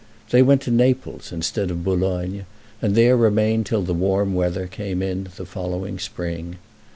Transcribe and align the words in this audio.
They 0.31 0.41
went 0.41 0.61
to 0.63 0.71
Naples 0.71 1.31
instead 1.31 1.69
of 1.69 1.83
Boulogne, 1.83 2.47
and 2.81 2.95
there 2.95 3.15
remained 3.15 3.67
till 3.67 3.83
the 3.83 3.93
warm 3.93 4.33
weather 4.33 4.65
came 4.65 4.99
in 5.03 5.27
the 5.35 5.45
following 5.45 5.99
spring. 5.99 6.57